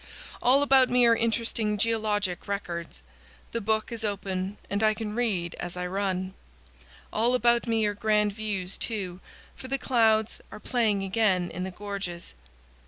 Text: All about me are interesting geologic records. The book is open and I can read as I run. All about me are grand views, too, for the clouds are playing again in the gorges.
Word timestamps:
All 0.41 0.63
about 0.63 0.89
me 0.89 1.05
are 1.05 1.15
interesting 1.15 1.77
geologic 1.77 2.47
records. 2.47 3.03
The 3.51 3.61
book 3.61 3.91
is 3.91 4.03
open 4.03 4.57
and 4.67 4.81
I 4.81 4.95
can 4.95 5.13
read 5.15 5.53
as 5.59 5.77
I 5.77 5.85
run. 5.85 6.33
All 7.13 7.35
about 7.35 7.67
me 7.67 7.85
are 7.85 7.93
grand 7.93 8.33
views, 8.33 8.79
too, 8.79 9.19
for 9.55 9.67
the 9.67 9.77
clouds 9.77 10.41
are 10.51 10.59
playing 10.59 11.03
again 11.03 11.51
in 11.51 11.65
the 11.65 11.69
gorges. 11.69 12.33